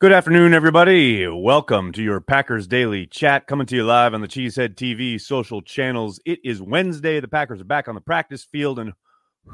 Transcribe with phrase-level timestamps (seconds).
[0.00, 1.28] Good afternoon, everybody.
[1.28, 5.60] Welcome to your Packers Daily Chat, coming to you live on the Cheesehead TV social
[5.60, 6.18] channels.
[6.24, 7.20] It is Wednesday.
[7.20, 8.94] The Packers are back on the practice field, and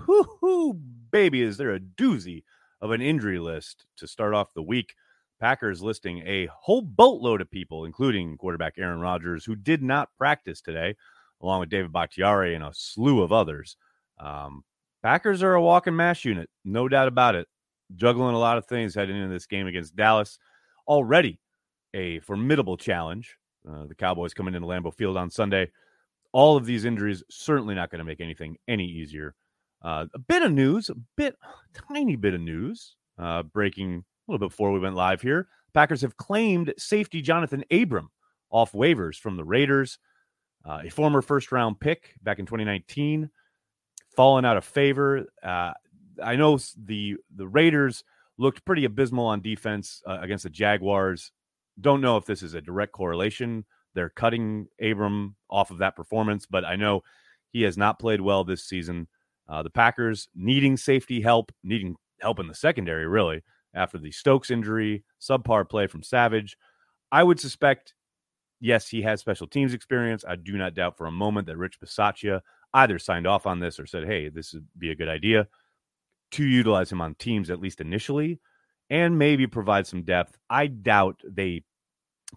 [0.07, 0.75] whoo, hoo,
[1.11, 2.45] baby, is there a doozy
[2.81, 4.95] of an injury list to start off the week.
[5.41, 10.61] Packers listing a whole boatload of people, including quarterback Aaron Rodgers, who did not practice
[10.61, 10.95] today,
[11.43, 13.77] along with David Bakhtiari and a slew of others.
[14.21, 14.63] Um,
[15.03, 17.49] Packers are a walking mash unit, no doubt about it
[17.95, 20.39] juggling a lot of things heading into this game against Dallas.
[20.89, 21.41] Already
[21.95, 23.37] a formidable challenge.
[23.69, 25.71] Uh, the Cowboys coming into Lambeau Field on Sunday.
[26.33, 29.35] All of these injuries certainly not going to make anything any easier.
[29.83, 31.37] Uh, a bit of news, a bit,
[31.89, 35.49] tiny bit of news, uh, breaking a little bit before we went live here.
[35.75, 38.11] Packers have claimed safety Johnathan Abram
[38.51, 39.99] off waivers from the Raiders,
[40.65, 43.31] uh, a former first round pick back in 2019,
[44.17, 45.27] fallen out of favor.
[46.23, 48.05] I know the the Raiders
[48.39, 51.33] looked pretty abysmal on defense uh, against the Jaguars.
[51.81, 53.65] Don't know if this is a direct correlation.
[53.95, 57.03] They're cutting Abram off of that performance, but I know
[57.51, 59.09] he has not played well this season.
[59.49, 63.43] Uh, the Packers needing safety help, needing help in the secondary, really,
[63.75, 66.59] after the Stokes injury, subpar play from Savage.
[67.11, 67.95] I would suspect,
[68.61, 70.25] yes, he has special teams experience.
[70.27, 72.41] I do not doubt for a moment that Rich Bisaccia
[72.75, 75.47] either signed off on this or said, hey, this would be a good idea
[76.33, 78.41] to utilize him on teams at least initially
[78.91, 80.37] and maybe provide some depth.
[80.49, 81.63] I doubt they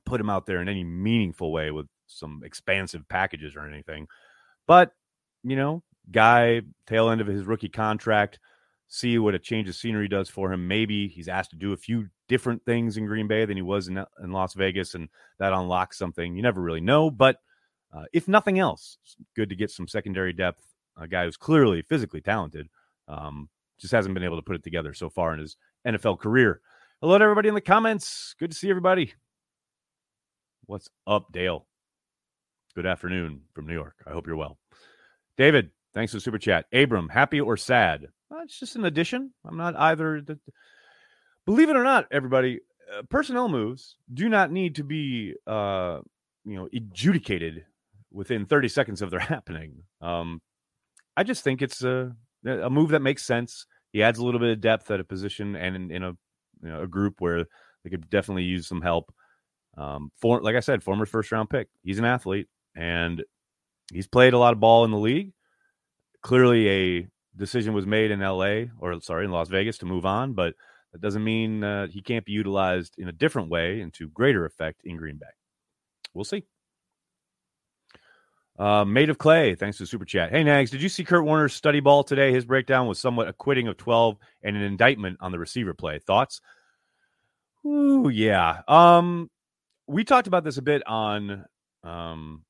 [0.06, 4.08] put him out there in any meaningful way with some expansive packages or anything.
[4.68, 4.92] But,
[5.44, 8.40] you know, guy, tail end of his rookie contract,
[8.88, 10.68] see what a change of scenery does for him.
[10.68, 13.88] Maybe he's asked to do a few different things in Green Bay than he was
[13.88, 16.36] in, in Las Vegas, and that unlocks something.
[16.36, 17.12] You never really know.
[17.12, 17.38] But
[17.94, 18.98] uh, if nothing else,
[19.36, 20.64] good to get some secondary depth.
[20.98, 22.68] A guy who's clearly physically talented.
[23.08, 23.50] Um,
[23.80, 25.56] just hasn't been able to put it together so far in his
[25.88, 26.62] NFL career.
[27.02, 28.36] Hello to everybody in the comments.
[28.40, 29.14] Good to see everybody.
[30.66, 31.66] What's up, Dale?
[32.76, 33.96] Good afternoon from New York.
[34.06, 34.58] I hope you're well.
[35.38, 36.66] David, thanks for the super chat.
[36.74, 38.08] Abram, happy or sad?
[38.30, 39.32] Well, it's just an addition.
[39.46, 40.22] I'm not either.
[41.46, 42.60] Believe it or not, everybody,
[42.96, 46.00] uh, personnel moves do not need to be, uh,
[46.46, 47.66] you know, adjudicated
[48.12, 49.84] within 30 seconds of their happening.
[50.02, 50.42] Um,
[51.16, 53.66] I just think it's a a move that makes sense.
[53.92, 56.12] He adds a little bit of depth at a position and in, in a
[56.62, 57.46] you know, a group where
[57.84, 59.12] they could definitely use some help.
[59.78, 61.70] Um, for like I said, former first round pick.
[61.84, 63.24] He's an athlete and
[63.92, 65.34] he's played a lot of ball in the league.
[66.22, 68.72] Clearly, a decision was made in L.A.
[68.80, 70.54] or sorry in Las Vegas to move on, but
[70.92, 74.46] that doesn't mean uh, he can't be utilized in a different way and to greater
[74.46, 75.28] effect in Green Bay.
[76.14, 76.46] We'll see.
[78.60, 80.32] Uh, made of clay, thanks to super chat.
[80.32, 82.34] Hey Nags, did you see Kurt Warner's study ball today?
[82.34, 86.00] His breakdown was somewhat acquitting of 12 and an indictment on the receiver play.
[86.00, 86.42] Thoughts?
[87.66, 88.62] Ooh, yeah.
[88.68, 89.30] Um,
[89.88, 91.46] we talked about this a bit on
[91.86, 92.44] um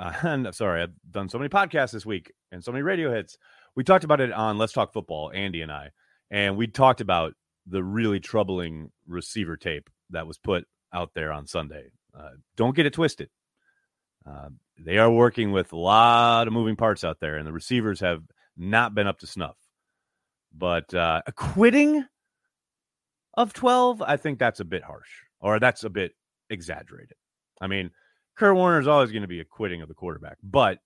[0.00, 3.14] uh, and I'm sorry, I've done so many podcasts this week and so many radio
[3.14, 3.38] hits.
[3.76, 5.90] We talked about it on Let's Talk Football, Andy and I,
[6.28, 7.34] and we talked about
[7.68, 11.92] the really troubling receiver tape that was put out there on Sunday.
[12.18, 13.30] Uh, don't get it twisted.
[14.28, 18.00] Uh, they are working with a lot of moving parts out there, and the receivers
[18.00, 18.22] have
[18.56, 19.56] not been up to snuff.
[20.56, 22.04] But uh, acquitting
[23.34, 25.08] of 12, I think that's a bit harsh,
[25.40, 26.12] or that's a bit
[26.50, 27.16] exaggerated.
[27.60, 27.90] I mean,
[28.36, 30.78] Kurt Warner is always going to be acquitting of the quarterback, but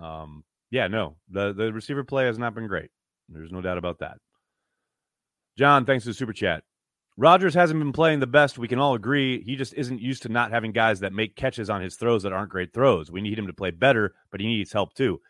[0.00, 2.90] um, yeah, no, the the receiver play has not been great.
[3.28, 4.18] There's no doubt about that.
[5.56, 6.62] John, thanks for the super chat.
[7.18, 8.58] Rodgers hasn't been playing the best.
[8.58, 9.42] We can all agree.
[9.42, 12.32] He just isn't used to not having guys that make catches on his throws that
[12.32, 13.10] aren't great throws.
[13.10, 15.20] We need him to play better, but he needs help too.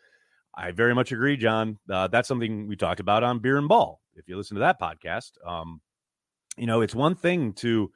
[0.55, 1.79] I very much agree, John.
[1.91, 4.03] Uh, that's something we talked about on Beer and Ball.
[4.17, 5.81] If you listen to that podcast, um,
[6.59, 7.91] you know it's one thing to,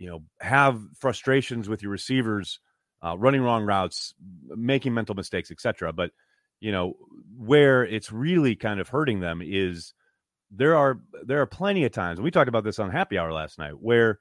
[0.00, 2.58] you know, have frustrations with your receivers,
[3.04, 4.14] uh, running wrong routes,
[4.48, 5.92] making mental mistakes, etc.
[5.92, 6.10] But
[6.58, 6.94] you know
[7.38, 9.94] where it's really kind of hurting them is
[10.50, 13.58] there are there are plenty of times, we talked about this on Happy Hour last
[13.58, 14.18] night, where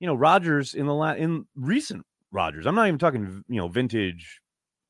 [0.00, 3.68] you know Rodgers in the la- in recent Rodgers I'm not even talking you know
[3.68, 4.40] vintage,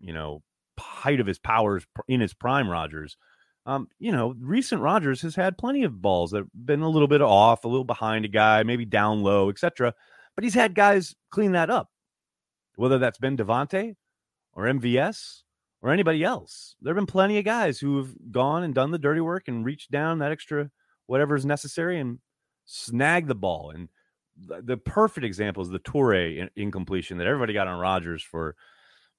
[0.00, 0.42] you know
[0.78, 3.16] height of his powers in his prime Rodgers
[3.66, 7.08] Um, you know, recent Rodgers has had plenty of balls that have been a little
[7.08, 9.94] bit off, a little behind a guy, maybe down low, etc.
[10.34, 11.90] But he's had guys clean that up,
[12.76, 13.94] whether that's been Davante
[14.54, 15.42] or MVS
[15.82, 16.76] or anybody else.
[16.80, 19.64] There have been plenty of guys who have gone and done the dirty work and
[19.64, 20.70] reached down that extra
[21.06, 22.18] whatever is necessary and
[22.64, 23.70] snagged the ball.
[23.70, 23.88] And
[24.36, 28.54] the, perfect example is the Toure incompletion that everybody got on Rodgers for,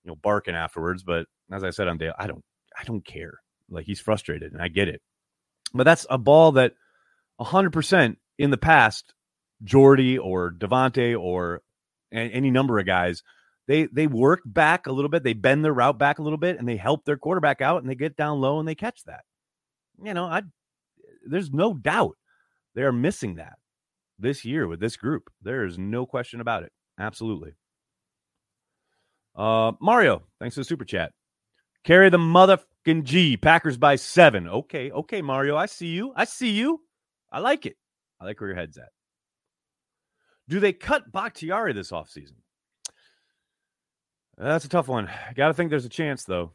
[0.03, 1.03] you know, barking afterwards.
[1.03, 2.43] But as I said on Dale, I don't,
[2.79, 3.41] I don't care.
[3.69, 5.01] Like he's frustrated, and I get it.
[5.73, 6.73] But that's a ball that
[7.39, 9.13] 100% in the past
[9.63, 11.61] Jordy or Davante or
[12.11, 13.21] any number of guys,
[13.69, 16.57] they they work back a little bit, they bend their route back a little bit,
[16.57, 19.21] and they help their quarterback out, and they get down low and they catch that.
[20.03, 20.41] You know, I
[21.27, 22.17] there's no doubt
[22.73, 23.59] they are missing that
[24.17, 25.29] this year with this group.
[25.43, 26.71] There is no question about it.
[26.99, 27.53] Absolutely.
[29.35, 31.11] Uh, Mario, thanks for the super chat.
[31.83, 33.37] Carry the motherfucking G.
[33.37, 34.47] Packers by seven.
[34.47, 35.55] Okay, okay, Mario.
[35.55, 36.11] I see you.
[36.15, 36.81] I see you.
[37.31, 37.77] I like it.
[38.19, 38.89] I like where your head's at.
[40.47, 42.37] Do they cut Bakhtiari this offseason?
[44.39, 45.09] That's a tough one.
[45.35, 46.51] Got to think there's a chance, though.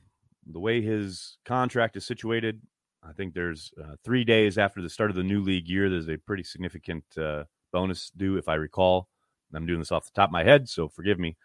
[0.47, 2.61] The way his contract is situated,
[3.03, 5.91] I think there's uh, three days after the start of the new league year.
[5.91, 9.09] There's a pretty significant uh, bonus due, if I recall.
[9.55, 11.37] I'm doing this off the top of my head, so forgive me.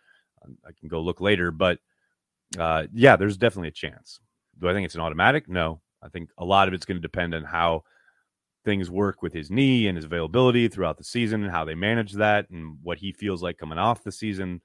[0.65, 1.80] I can go look later, but
[2.57, 4.19] uh, yeah, there's definitely a chance.
[4.59, 5.50] Do I think it's an automatic?
[5.50, 5.81] No.
[6.01, 7.83] I think a lot of it's going to depend on how
[8.63, 12.13] things work with his knee and his availability throughout the season and how they manage
[12.13, 14.62] that and what he feels like coming off the season.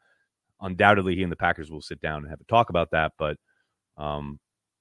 [0.65, 3.37] Undoubtedly, he and the Packers will sit down and have a talk about that, but
[3.99, 4.41] um,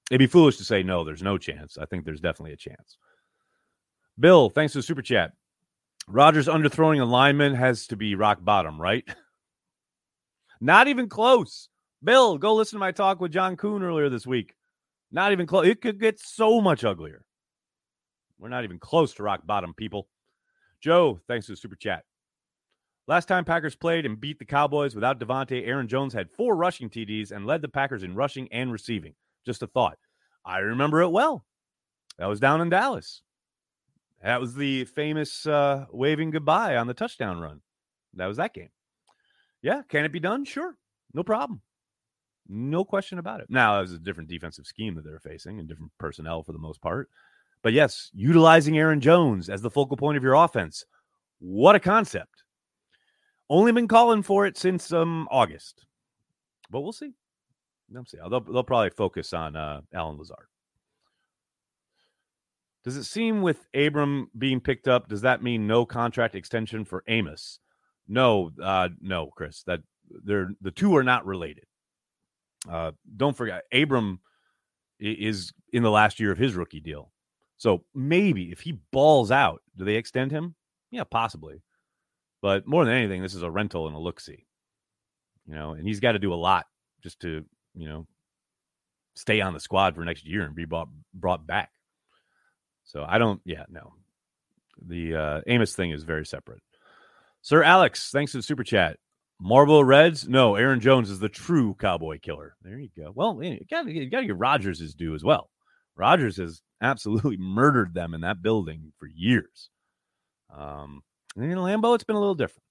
[0.10, 1.78] it'd be foolish to say no, there's no chance.
[1.78, 2.98] I think there's definitely a chance.
[4.18, 5.34] Bill, thanks for the super chat.
[6.08, 9.04] Rodgers underthrowing a lineman has to be rock bottom, right?
[10.62, 11.68] Not even close.
[12.02, 14.56] Bill, go listen to my talk with John Kuhn earlier this week.
[15.12, 15.68] Not even close.
[15.68, 17.26] It could get so much uglier.
[18.40, 20.08] We're not even close to rock bottom, people.
[20.82, 22.04] Joe, thanks for the super chat.
[23.08, 26.90] Last time Packers played and beat the Cowboys without Davante, Aaron Jones had four rushing
[26.90, 29.14] TDs and led the Packers in rushing and receiving.
[29.46, 29.98] Just a thought.
[30.46, 31.46] I remember it well.
[32.18, 33.22] That was down in Dallas.
[34.22, 37.62] That was the famous uh, waving goodbye on the touchdown run.
[38.14, 38.70] That was that game.
[39.62, 40.46] Yeah, can it be done?
[40.46, 40.78] Sure.
[41.14, 41.62] No problem.
[42.48, 43.48] No question about it.
[43.50, 46.60] Now, it was a different defensive scheme that they're facing and different personnel for the
[46.60, 47.10] most part.
[47.62, 50.86] But yes, utilizing Aaron Jones as the focal point of your offense.
[51.40, 52.43] What a concept.
[53.54, 55.86] Only been calling for it since um August.
[56.72, 57.14] But we'll see.
[57.88, 58.18] We'll see.
[58.18, 60.48] They'll, they'll probably focus on uh, Allen Lazard.
[62.84, 67.04] Does it seem with Abram being picked up, does that mean no contract extension for
[67.08, 67.60] Amos?
[68.08, 69.62] No, uh, no, Chris.
[69.68, 69.82] That
[70.26, 71.66] they're the two are not related.
[72.68, 74.20] Uh, don't forget, Abram
[75.00, 77.12] is in the last year of his rookie deal.
[77.58, 80.56] So maybe if he balls out, do they extend him?
[80.90, 81.62] Yeah, possibly.
[82.44, 84.46] But more than anything, this is a rental and a look see.
[85.48, 86.66] You know, and he's got to do a lot
[87.02, 88.06] just to, you know,
[89.16, 91.72] stay on the squad for next year and be brought brought back.
[92.84, 93.94] So I don't, yeah, no.
[94.86, 96.62] The uh, Amos thing is very separate.
[97.42, 98.98] Sir Alex, thanks for the super chat.
[99.40, 100.28] Marvel Reds?
[100.28, 102.58] No, Aaron Jones is the true cowboy killer.
[102.62, 103.14] There you go.
[103.16, 105.50] Well, you got to give Rodgers his due as well.
[105.96, 109.70] Rodgers has absolutely murdered them in that building for years.
[110.54, 111.04] Um,
[111.36, 112.64] and in Lambeau, it's been a little different.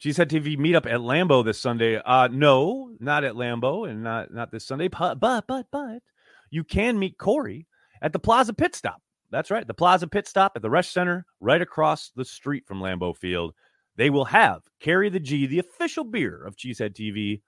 [0.00, 1.96] Cheesehead TV meetup at Lambeau this Sunday.
[1.96, 4.88] Uh, no, not at Lambeau and not not this Sunday.
[4.88, 6.02] But but but but
[6.50, 7.66] you can meet Corey
[8.02, 9.00] at the Plaza Pit Stop.
[9.30, 9.66] That's right.
[9.66, 13.54] The Plaza Pit Stop at the Resch Center, right across the street from Lambeau Field.
[13.96, 17.40] They will have Carry the G, the official beer of Cheesehead TV,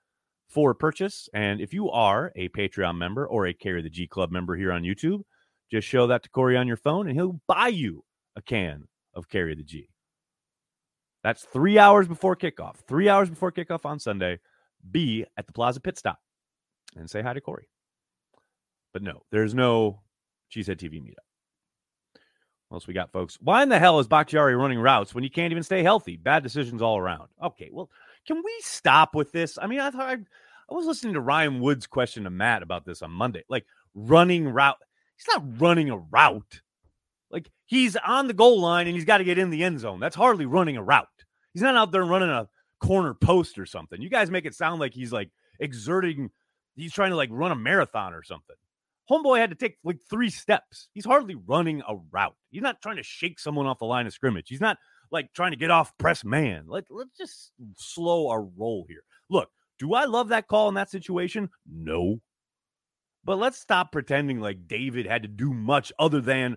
[0.49, 1.29] for purchase.
[1.35, 4.73] And if you are a Patreon member or a Carry the G Club member here
[4.73, 5.21] on YouTube,
[5.71, 8.05] just show that to Corey on your phone and he'll buy you
[8.39, 9.91] a can of Carry the G.
[11.23, 12.77] That's three hours before kickoff.
[12.87, 14.39] Three hours before kickoff on Sunday.
[14.91, 16.19] Be at the Plaza Pit Stop
[16.97, 17.69] and say hi to Corey.
[18.93, 20.01] But no, there's no
[20.55, 21.17] Cheesehead TV meetup.
[22.69, 23.39] What else we got, folks?
[23.41, 26.17] Why in the hell is Bakhtiari running routes when you can't even stay healthy?
[26.17, 27.29] Bad decisions all around.
[27.43, 27.91] Okay, well,
[28.27, 29.59] can we stop with this?
[29.61, 32.85] I mean, I thought I, I was listening to Ryan Wood's question to Matt about
[32.85, 33.43] this on Monday.
[33.49, 34.77] Like running route.
[35.17, 36.61] He's not running a route.
[37.69, 40.01] He's on the goal line and he's got to get in the end zone.
[40.01, 41.07] That's hardly running a route.
[41.53, 42.49] He's not out there running a
[42.81, 44.01] corner post or something.
[44.01, 46.31] You guys make it sound like he's like exerting,
[46.77, 48.57] he's trying to like run a marathon or something.
[49.11, 50.89] Homeboy had to take like three steps.
[50.95, 52.37] He's hardly running a route.
[52.51, 54.49] He's not trying to shake someone off the line of scrimmage.
[54.49, 54.79] He's not
[55.11, 56.65] like trying to get off press man.
[56.67, 59.03] Like, let's just slow our roll here.
[59.29, 61.51] Look, do I love that call in that situation?
[61.71, 62.21] No.
[63.25, 66.57] But let's stop pretending like David had to do much other than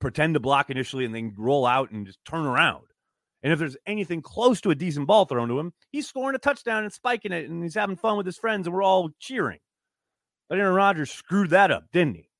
[0.00, 2.84] pretend to block initially and then roll out and just turn around.
[3.42, 6.38] And if there's anything close to a decent ball thrown to him, he's scoring a
[6.38, 9.58] touchdown and spiking it and he's having fun with his friends and we're all cheering.
[10.48, 12.30] But Aaron Rodgers screwed that up, didn't he?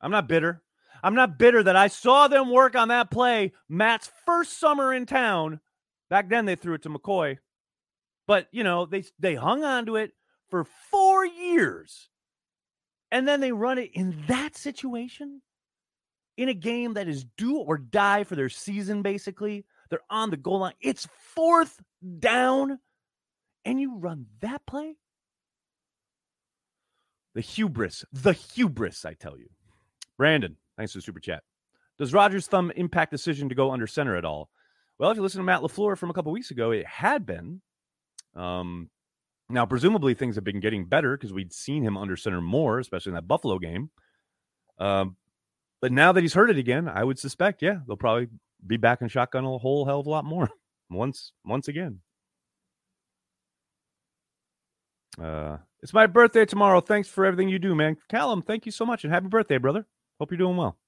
[0.00, 0.62] I'm not bitter.
[1.02, 5.06] I'm not bitter that I saw them work on that play Matt's first summer in
[5.06, 5.60] town.
[6.10, 7.38] Back then they threw it to McCoy.
[8.26, 10.12] But, you know, they they hung on to it
[10.48, 12.08] for 4 years.
[13.10, 15.40] And then they run it in that situation?
[16.38, 19.66] In a game that is do or die for their season, basically.
[19.90, 20.74] They're on the goal line.
[20.80, 21.82] It's fourth
[22.20, 22.78] down,
[23.64, 24.94] and you run that play?
[27.34, 29.48] The hubris, the hubris, I tell you.
[30.16, 31.42] Brandon, thanks for the super chat.
[31.98, 34.48] Does Rodgers' thumb impact decision to go under center at all?
[34.98, 37.62] Well, if you listen to Matt LaFleur from a couple weeks ago, it had been.
[38.36, 38.90] Um,
[39.48, 43.10] now, presumably, things have been getting better because we'd seen him under center more, especially
[43.10, 43.90] in that Buffalo game.
[44.78, 45.16] Um,
[45.80, 48.28] but now that he's hurt it again, I would suspect, yeah, they'll probably
[48.66, 50.48] be back in shotgun a whole hell of a lot more
[50.90, 52.00] once once again.
[55.20, 56.80] Uh, it's my birthday tomorrow.
[56.80, 57.96] Thanks for everything you do, man.
[58.08, 59.86] Callum, thank you so much and happy birthday, brother.
[60.18, 60.78] Hope you're doing well.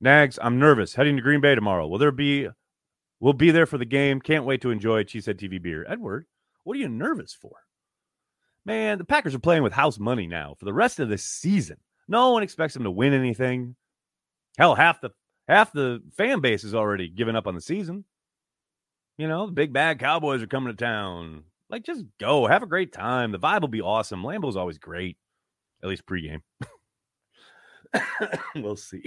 [0.00, 0.94] Nags, I'm nervous.
[0.94, 1.86] Heading to Green Bay tomorrow.
[1.86, 2.48] Will there be
[3.20, 4.20] we'll be there for the game.
[4.20, 5.86] Can't wait to enjoy Cheesehead TV beer.
[5.88, 6.26] Edward,
[6.64, 7.52] what are you nervous for?
[8.64, 11.76] Man, the Packers are playing with house money now for the rest of the season.
[12.08, 13.76] No one expects them to win anything.
[14.58, 15.10] Hell, half the
[15.48, 18.04] half the fan base is already given up on the season.
[19.18, 21.44] You know, the big bad Cowboys are coming to town.
[21.68, 22.46] Like, just go.
[22.46, 23.32] Have a great time.
[23.32, 24.22] The vibe will be awesome.
[24.22, 25.16] Lambeau's always great,
[25.82, 26.42] at least pregame.
[28.54, 29.04] we'll see.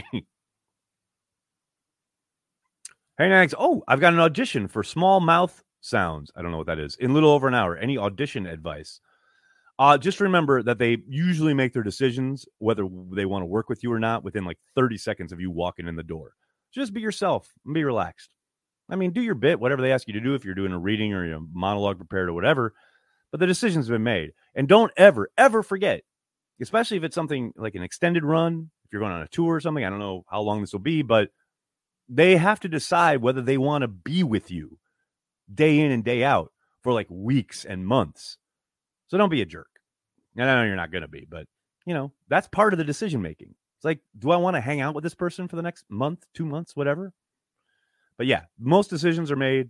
[3.20, 3.54] Hey, Nags.
[3.58, 6.32] Oh, I've got an audition for small mouth sounds.
[6.36, 6.96] I don't know what that is.
[6.96, 7.76] In little over an hour.
[7.76, 9.02] Any audition advice?
[9.80, 13.82] Uh, just remember that they usually make their decisions whether they want to work with
[13.82, 16.34] you or not within like 30 seconds of you walking in the door.
[16.74, 18.36] Just be yourself and be relaxed.
[18.90, 20.78] I mean, do your bit, whatever they ask you to do, if you're doing a
[20.78, 22.74] reading or a monologue prepared or whatever.
[23.32, 24.32] But the decision's been made.
[24.54, 26.02] And don't ever, ever forget,
[26.62, 29.60] especially if it's something like an extended run, if you're going on a tour or
[29.62, 31.30] something, I don't know how long this will be, but
[32.10, 34.78] they have to decide whether they want to be with you
[35.54, 38.38] day in and day out for like weeks and months.
[39.10, 39.68] So don't be a jerk.
[40.38, 41.46] And I know you're not going to be, but
[41.86, 43.54] you know, that's part of the decision making.
[43.78, 46.26] It's like, do I want to hang out with this person for the next month,
[46.34, 47.14] two months, whatever?
[48.18, 49.70] But yeah, most decisions are made.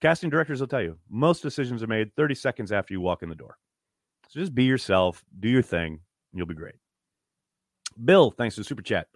[0.00, 3.28] Casting directors will tell you most decisions are made 30 seconds after you walk in
[3.28, 3.56] the door.
[4.28, 6.00] So just be yourself, do your thing,
[6.32, 6.76] you'll be great.
[8.02, 9.08] Bill, thanks to super chat.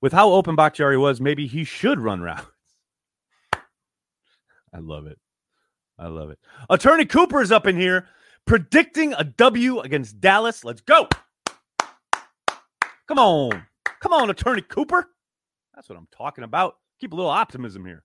[0.00, 2.46] With how open Bakhtiari was, maybe he should run routes.
[4.72, 5.18] I love it.
[5.98, 6.38] I love it.
[6.70, 8.06] Attorney Cooper is up in here
[8.46, 10.64] predicting a W against Dallas.
[10.64, 11.08] Let's go.
[13.06, 13.66] Come on.
[14.00, 15.08] Come on, Attorney Cooper.
[15.74, 16.74] That's what I'm talking about.
[17.00, 18.04] Keep a little optimism here.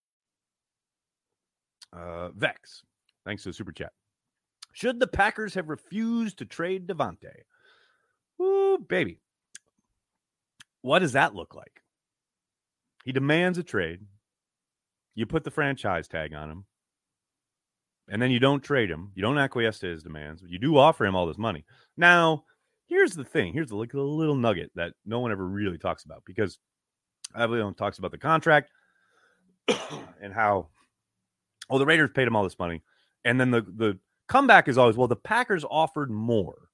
[1.93, 2.83] Uh, Vex,
[3.25, 3.91] thanks to the super chat.
[4.73, 7.43] Should the Packers have refused to trade Davante?
[8.41, 9.19] Ooh, baby.
[10.81, 11.81] What does that look like?
[13.03, 14.01] He demands a trade.
[15.15, 16.65] You put the franchise tag on him.
[18.09, 19.11] And then you don't trade him.
[19.15, 20.41] You don't acquiesce to his demands.
[20.41, 21.65] but You do offer him all this money.
[21.97, 22.45] Now,
[22.87, 23.53] here's the thing.
[23.53, 26.57] Here's the little nugget that no one ever really talks about because
[27.37, 28.69] everyone talks about the contract
[30.21, 30.69] and how
[31.71, 32.83] oh, the Raiders paid him all this money.
[33.25, 36.69] And then the the comeback is always, well, the Packers offered more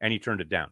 [0.00, 0.70] and he turned it down.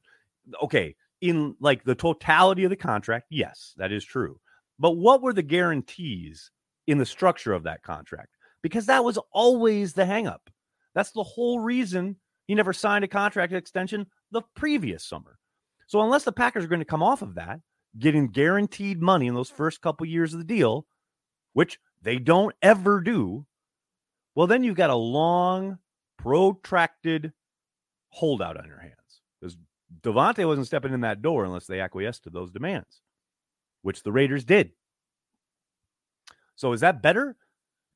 [0.63, 4.39] Okay, in like the totality of the contract, yes, that is true.
[4.79, 6.51] But what were the guarantees
[6.87, 8.37] in the structure of that contract?
[8.63, 10.49] Because that was always the hangup.
[10.95, 15.39] That's the whole reason he never signed a contract extension the previous summer.
[15.87, 17.61] So unless the Packers are going to come off of that,
[17.99, 20.87] getting guaranteed money in those first couple years of the deal,
[21.53, 23.47] which they don't ever do,
[24.35, 25.79] well, then you've got a long,
[26.19, 27.33] protracted
[28.11, 29.57] holdout on your hands because
[30.03, 33.01] Davante wasn't stepping in that door unless they acquiesced to those demands,
[33.83, 34.73] which the Raiders did.
[36.57, 37.37] So is that better?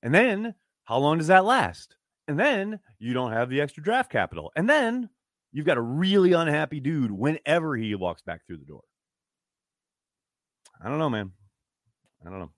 [0.03, 1.97] And then how long does that last?
[2.27, 4.51] And then you don't have the extra draft capital.
[4.57, 5.11] And then
[5.53, 8.83] you've got a really unhappy dude whenever he walks back through the door.
[10.83, 11.33] I don't know, man.
[12.27, 12.51] I don't know.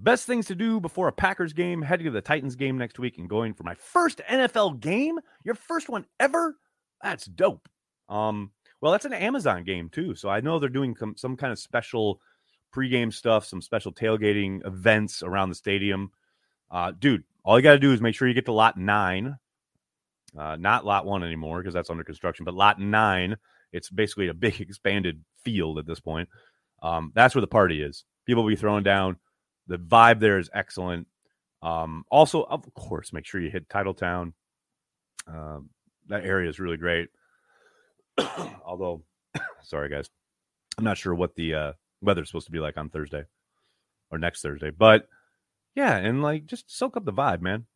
[0.00, 3.18] Best things to do before a Packers game, heading to the Titans game next week
[3.18, 5.18] and going for my first NFL game.
[5.42, 6.56] Your first one ever?
[7.02, 7.68] That's dope.
[8.08, 10.14] Um, well, that's an Amazon game too.
[10.14, 12.20] So I know they're doing some, some kind of special
[12.72, 16.12] pregame stuff, some special tailgating events around the stadium.
[16.70, 19.36] Uh, dude, all you got to do is make sure you get to lot nine.
[20.38, 23.36] Uh, not lot one anymore because that's under construction, but lot nine.
[23.72, 26.28] It's basically a big expanded field at this point.
[26.82, 28.04] Um, that's where the party is.
[28.26, 29.16] People will be throwing down.
[29.68, 31.06] The vibe there is excellent.
[31.62, 34.32] Um, also, of course, make sure you hit Titletown.
[35.26, 35.70] Um,
[36.08, 37.10] that area is really great.
[38.64, 39.02] Although,
[39.62, 40.08] sorry guys,
[40.76, 43.24] I'm not sure what the uh, weather's supposed to be like on Thursday
[44.10, 45.08] or next Thursday, but
[45.74, 47.66] yeah, and like just soak up the vibe, man.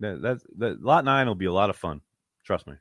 [0.00, 2.00] That that, that lot nine will be a lot of fun.
[2.44, 2.74] Trust me.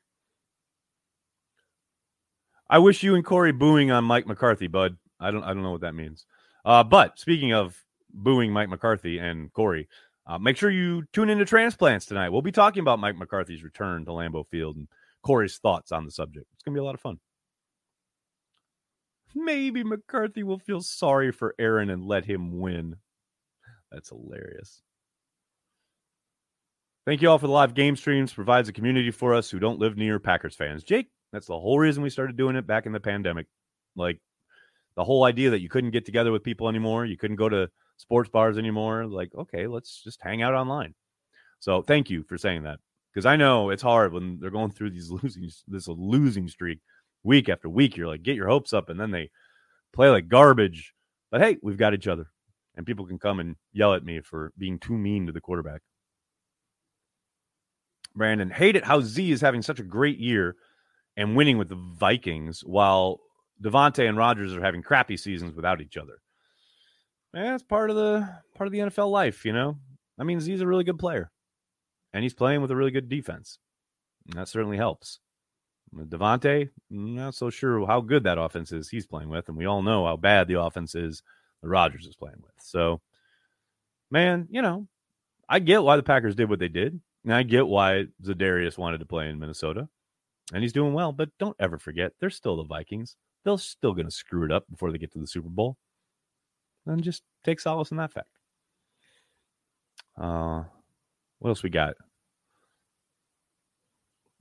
[2.70, 4.98] I wish you and Corey booing on Mike McCarthy, bud.
[5.20, 6.26] I don't I don't know what that means.
[6.64, 7.85] Uh, but speaking of
[8.16, 9.88] booing Mike McCarthy and Corey,
[10.28, 12.30] uh, make sure you tune into Transplants tonight.
[12.30, 14.88] We'll be talking about Mike McCarthy's return to Lambeau Field and
[15.24, 16.48] Corey's thoughts on the subject.
[16.54, 17.20] It's gonna be a lot of fun.
[19.36, 22.96] Maybe McCarthy will feel sorry for Aaron and let him win.
[23.92, 24.82] That's hilarious.
[27.06, 28.34] Thank you all for the live game streams.
[28.34, 30.84] Provides a community for us who don't live near Packers fans.
[30.84, 33.46] Jake, that's the whole reason we started doing it back in the pandemic.
[33.96, 34.20] Like
[34.96, 37.70] the whole idea that you couldn't get together with people anymore, you couldn't go to
[37.98, 39.06] sports bars anymore.
[39.06, 40.94] Like, okay, let's just hang out online.
[41.60, 42.80] So thank you for saying that
[43.14, 46.80] because I know it's hard when they're going through these losing this losing streak
[47.24, 47.98] week after week.
[47.98, 49.30] You're like, get your hopes up, and then they
[49.94, 50.94] play like garbage.
[51.32, 52.28] But hey, we've got each other,
[52.76, 55.82] and people can come and yell at me for being too mean to the quarterback.
[58.16, 60.56] Brandon, hate it how Z is having such a great year
[61.18, 63.20] and winning with the Vikings while
[63.62, 66.20] Davante and Rodgers are having crappy seasons without each other.
[67.36, 69.78] Yeah, it's part of the part of the NFL life, you know.
[70.18, 71.30] I mean, Z's a really good player,
[72.14, 73.60] and he's playing with a really good defense.
[74.28, 75.20] And that certainly helps.
[75.94, 79.82] Davante, not so sure how good that offense is he's playing with, and we all
[79.82, 81.22] know how bad the offense is
[81.62, 82.54] that Rodgers is playing with.
[82.60, 83.02] So,
[84.10, 84.88] man, you know,
[85.48, 87.00] I get why the Packers did what they did.
[87.26, 89.90] And I get why Za'Darius wanted to play in Minnesota,
[90.54, 91.12] and he's doing well.
[91.12, 93.16] But don't ever forget, they're still the Vikings.
[93.44, 95.76] They're still going to screw it up before they get to the Super Bowl.
[96.86, 98.28] And just take solace in that fact.
[100.18, 100.64] Uh,
[101.40, 101.96] what else we got?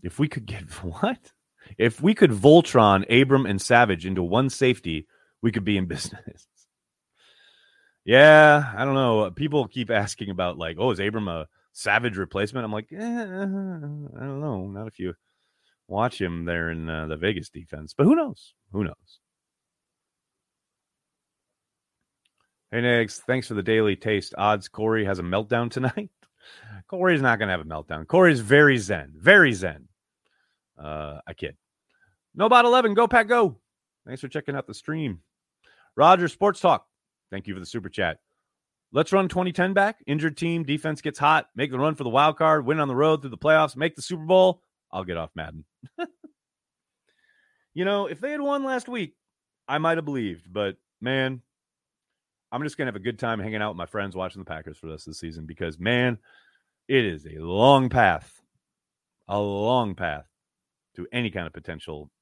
[0.02, 1.32] If we could get what?
[1.78, 5.06] If we could Voltron Abram and Savage into one safety,
[5.42, 6.46] we could be in business.
[8.04, 9.30] yeah, I don't know.
[9.30, 12.64] People keep asking about like, oh, is Abram a Savage replacement?
[12.64, 14.66] I'm like, eh, I don't know.
[14.66, 15.14] Not if you
[15.88, 18.54] watch him there in uh, the Vegas defense, but who knows?
[18.72, 19.20] Who knows?
[22.74, 24.34] Hey, Negs, thanks for the daily taste.
[24.36, 26.10] Odds Corey has a meltdown tonight.
[26.88, 28.04] Corey's not going to have a meltdown.
[28.04, 29.86] Corey's very zen, very zen.
[30.76, 31.56] Uh, I kid.
[32.34, 32.94] No about 11.
[32.94, 33.60] Go, Pack, go.
[34.04, 35.20] Thanks for checking out the stream.
[35.96, 36.84] Roger Sports Talk.
[37.30, 38.18] Thank you for the super chat.
[38.90, 40.02] Let's run 2010 back.
[40.08, 42.96] Injured team, defense gets hot, make the run for the wild card, win on the
[42.96, 44.62] road through the playoffs, make the Super Bowl.
[44.90, 45.64] I'll get off Madden.
[47.72, 49.14] you know, if they had won last week,
[49.68, 51.40] I might have believed, but man,
[52.54, 54.78] I'm just gonna have a good time hanging out with my friends watching the Packers
[54.78, 56.18] for the rest of the season because man,
[56.86, 58.40] it is a long path,
[59.26, 60.26] a long path
[60.94, 62.12] to any kind of potential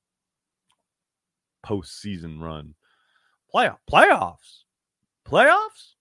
[1.67, 2.75] postseason run.
[3.55, 4.63] Playoff playoffs.
[5.29, 5.97] Playoffs?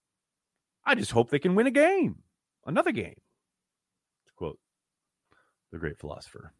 [0.82, 2.22] I just hope they can win a game.
[2.64, 3.20] Another game.
[4.28, 4.58] To quote
[5.72, 6.54] the great philosopher.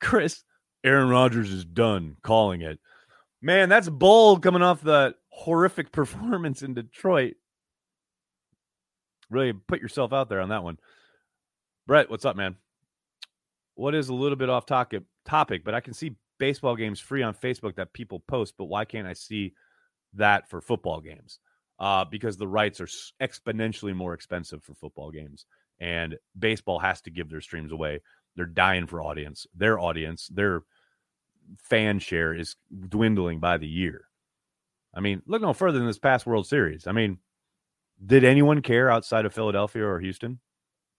[0.00, 0.42] Chris,
[0.82, 2.80] Aaron Rodgers is done calling it.
[3.42, 7.34] Man, that's bold coming off the horrific performance in Detroit.
[9.30, 10.78] Really put yourself out there on that one.
[11.86, 12.56] Brett, what's up, man?
[13.74, 17.22] What is a little bit off topic topic, but I can see baseball games free
[17.22, 19.54] on Facebook that people post, but why can't I see
[20.14, 21.38] that for football games?
[21.78, 22.88] Uh, because the rights are
[23.20, 25.46] exponentially more expensive for football games,
[25.80, 28.00] and baseball has to give their streams away.
[28.36, 29.46] They're dying for audience.
[29.56, 30.62] Their audience, their
[31.58, 32.56] fan share is
[32.88, 34.06] dwindling by the year.
[34.94, 36.86] I mean, look no further than this past World Series.
[36.86, 37.18] I mean,
[38.04, 40.40] did anyone care outside of Philadelphia or Houston?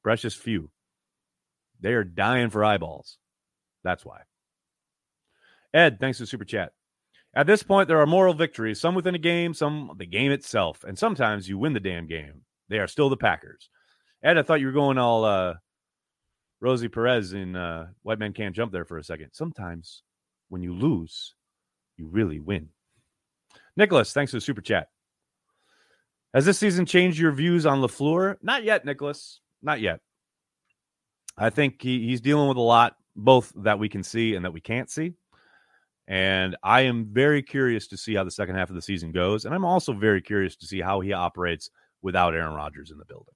[0.03, 0.71] Precious few.
[1.79, 3.17] They are dying for eyeballs.
[3.83, 4.21] That's why.
[5.73, 6.71] Ed, thanks for super chat.
[7.35, 10.83] At this point, there are moral victories, some within a game, some the game itself,
[10.83, 12.41] and sometimes you win the damn game.
[12.69, 13.69] They are still the Packers.
[14.23, 15.55] Ed, I thought you were going all uh,
[16.61, 19.29] Rosie Perez in uh, White Men Can't Jump there for a second.
[19.33, 20.03] Sometimes
[20.53, 21.33] when you lose,
[21.97, 22.69] you really win.
[23.75, 24.89] Nicholas, thanks for the super chat.
[26.31, 28.37] Has this season changed your views on LaFleur?
[28.43, 29.39] Not yet, Nicholas.
[29.63, 29.99] Not yet.
[31.35, 34.53] I think he, he's dealing with a lot, both that we can see and that
[34.53, 35.13] we can't see.
[36.07, 39.45] And I am very curious to see how the second half of the season goes.
[39.45, 41.71] And I'm also very curious to see how he operates
[42.03, 43.33] without Aaron Rodgers in the building.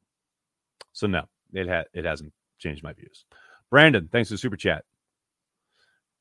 [0.94, 3.26] So no, it ha- it hasn't changed my views.
[3.72, 4.86] Brandon, thanks for the super chat.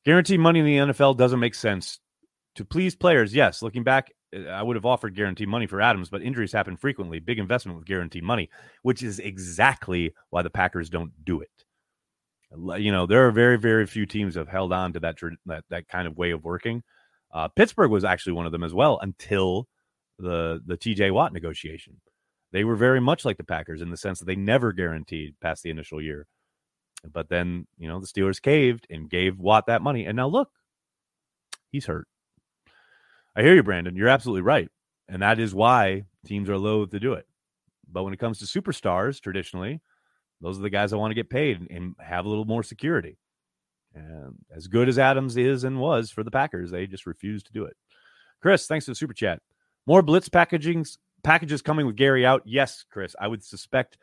[0.06, 1.98] Guaranteed money in the NFL doesn't make sense.
[2.54, 3.60] To please players, yes.
[3.60, 4.12] Looking back,
[4.48, 7.18] I would have offered guaranteed money for Adams, but injuries happen frequently.
[7.18, 8.48] Big investment with guaranteed money,
[8.82, 11.50] which is exactly why the Packers don't do it.
[12.80, 15.16] You know, there are very, very few teams that have held on to that
[15.46, 16.84] that, that kind of way of working.
[17.34, 19.66] Uh, Pittsburgh was actually one of them as well until
[20.20, 22.00] the the TJ Watt negotiation.
[22.52, 25.64] They were very much like the Packers in the sense that they never guaranteed past
[25.64, 26.28] the initial year.
[27.12, 30.06] But then, you know, the Steelers caved and gave Watt that money.
[30.06, 30.50] And now look,
[31.70, 32.08] he's hurt.
[33.34, 33.96] I hear you, Brandon.
[33.96, 34.68] You're absolutely right.
[35.08, 37.26] And that is why teams are loath to do it.
[37.90, 39.80] But when it comes to superstars, traditionally,
[40.40, 43.18] those are the guys that want to get paid and have a little more security.
[43.94, 47.52] And as good as Adams is and was for the Packers, they just refuse to
[47.52, 47.76] do it.
[48.42, 49.40] Chris, thanks for the super chat.
[49.86, 52.42] More blitz packagings packages coming with Gary out.
[52.44, 53.98] Yes, Chris, I would suspect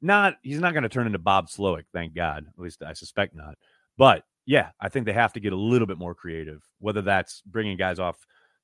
[0.00, 0.36] not.
[0.42, 2.46] He's not going to turn into Bob Slowik, thank God.
[2.46, 3.56] At least I suspect not.
[3.96, 6.62] But yeah, I think they have to get a little bit more creative.
[6.78, 8.16] Whether that's bringing guys off,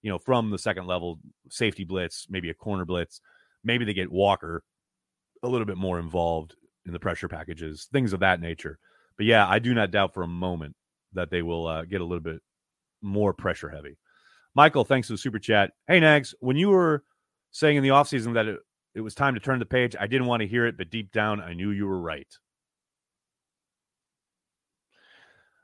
[0.02, 1.18] you know, from the second level
[1.50, 3.20] safety blitz, maybe a corner blitz,
[3.64, 4.62] maybe they get Walker
[5.42, 8.78] a little bit more involved in the pressure packages, things of that nature.
[9.16, 10.74] But yeah, I do not doubt for a moment
[11.12, 12.40] that they will uh, get a little bit
[13.02, 13.96] more pressure heavy.
[14.54, 15.72] Michael, thanks for the super chat.
[15.86, 17.04] Hey, Nags, when you were
[17.50, 18.60] saying in the offseason that it,
[18.94, 21.12] it was time to turn the page, I didn't want to hear it, but deep
[21.12, 22.32] down, I knew you were right.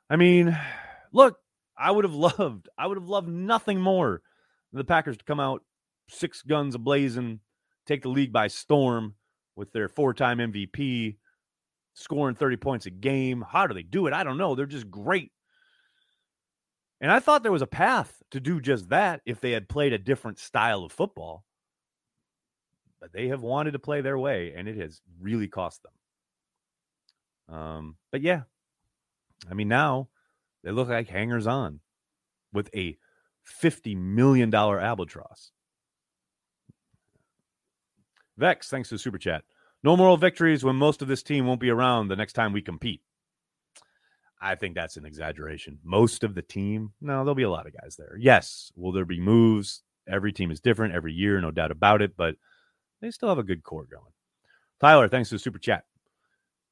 [0.08, 0.58] I mean,
[1.12, 1.38] look,
[1.78, 4.22] I would have loved, I would have loved nothing more
[4.72, 5.62] than the Packers to come out
[6.08, 7.38] six guns ablazing,
[7.86, 9.14] take the league by storm
[9.56, 11.16] with their four time MVP,
[11.94, 13.44] scoring 30 points a game.
[13.48, 14.12] How do they do it?
[14.12, 14.54] I don't know.
[14.54, 15.32] They're just great.
[17.00, 19.92] And I thought there was a path to do just that if they had played
[19.92, 21.44] a different style of football.
[23.00, 27.56] But they have wanted to play their way, and it has really cost them.
[27.56, 28.42] Um, but yeah,
[29.50, 30.08] I mean, now
[30.62, 31.80] they look like hangers on
[32.52, 32.98] with a
[33.62, 35.50] $50 million albatross.
[38.36, 39.44] Vex, thanks to the super chat.
[39.82, 42.62] No moral victories when most of this team won't be around the next time we
[42.62, 43.00] compete.
[44.40, 45.78] I think that's an exaggeration.
[45.84, 48.16] Most of the team, no, there'll be a lot of guys there.
[48.18, 49.82] Yes, will there be moves?
[50.08, 52.36] Every team is different every year, no doubt about it, but
[53.00, 54.12] they still have a good core going.
[54.80, 55.84] Tyler, thanks for the super chat.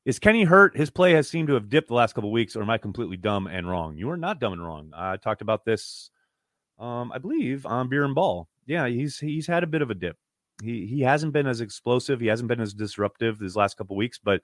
[0.05, 0.77] Is Kenny hurt?
[0.77, 3.17] His play has seemed to have dipped the last couple weeks, or am I completely
[3.17, 3.97] dumb and wrong?
[3.97, 4.91] You are not dumb and wrong.
[4.95, 6.11] I talked about this,
[6.79, 8.49] um, I believe, on Beer and Ball.
[8.67, 10.17] Yeah, he's he's had a bit of a dip.
[10.63, 12.21] He he hasn't been as explosive.
[12.21, 14.41] He hasn't been as disruptive these last couple weeks, but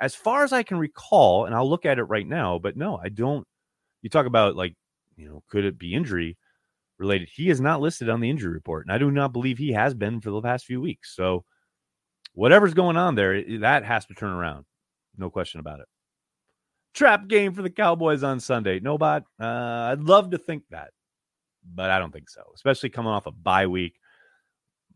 [0.00, 3.00] as far as I can recall, and I'll look at it right now, but no,
[3.02, 3.46] I don't.
[4.02, 4.74] You talk about like,
[5.16, 6.36] you know, could it be injury
[7.02, 7.28] related?
[7.28, 9.94] He is not listed on the injury report, and I do not believe he has
[9.94, 11.14] been for the past few weeks.
[11.14, 11.44] So,
[12.32, 14.64] whatever's going on there, that has to turn around.
[15.16, 15.86] No question about it.
[16.94, 18.80] Trap game for the Cowboys on Sunday.
[18.80, 19.24] No bot.
[19.40, 19.46] Uh,
[19.92, 20.90] I'd love to think that,
[21.74, 22.42] but I don't think so.
[22.54, 23.94] Especially coming off a bye week.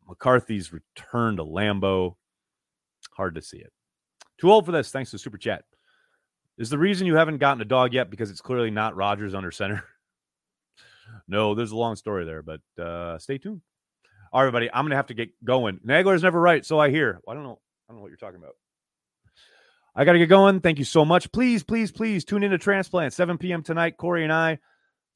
[0.09, 2.17] McCarthy's return to Lambeau.
[3.17, 3.73] Hard to see it.
[4.39, 4.91] Too old for this.
[4.91, 5.65] Thanks to Super Chat.
[6.59, 9.51] Is the reason you haven't gotten a dog yet because it's clearly not Rodgers under
[9.51, 9.85] center?
[11.29, 13.63] no, there's a long story there, but uh, stay tuned.
[14.33, 15.81] All right, everybody, I'm gonna have to get going.
[15.87, 17.21] Nagler's never right, so I hear.
[17.25, 17.59] Well, I don't know.
[17.89, 18.55] I don't know what you're talking about.
[19.99, 20.61] I got to get going.
[20.61, 21.33] Thank you so much.
[21.33, 23.63] Please, please, please tune into Transplant 7 p.m.
[23.63, 23.97] tonight.
[23.97, 24.59] Corey and I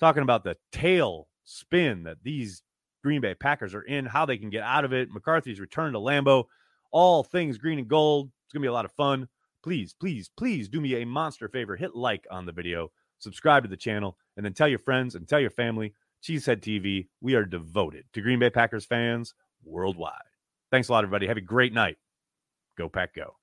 [0.00, 2.62] talking about the tail spin that these
[3.04, 5.10] Green Bay Packers are in, how they can get out of it.
[5.10, 6.44] McCarthy's return to Lambeau,
[6.90, 8.30] all things green and gold.
[8.46, 9.28] It's to be a lot of fun.
[9.62, 11.76] Please, please, please do me a monster favor.
[11.76, 12.90] Hit like on the video,
[13.20, 15.94] subscribe to the channel, and then tell your friends and tell your family.
[16.22, 19.32] Cheesehead TV, we are devoted to Green Bay Packers fans
[19.64, 20.12] worldwide.
[20.70, 21.26] Thanks a lot, everybody.
[21.26, 21.96] Have a great night.
[22.76, 23.36] Go, Pack, go.